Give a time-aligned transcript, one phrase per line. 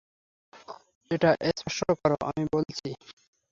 [1.11, 1.29] এটা
[1.51, 2.89] স্পর্শ করো, আমি বলছি।